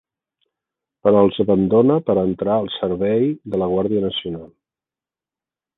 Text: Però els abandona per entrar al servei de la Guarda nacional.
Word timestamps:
Però 1.07 1.21
els 1.25 1.37
abandona 1.43 1.97
per 2.07 2.15
entrar 2.23 2.57
al 2.61 2.73
servei 2.79 3.31
de 3.55 3.63
la 3.65 3.71
Guarda 3.77 4.05
nacional. 4.11 4.53